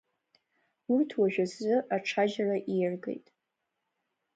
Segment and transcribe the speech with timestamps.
[0.93, 3.27] Урҭ уажәазы аҽаџьара ииаргеит…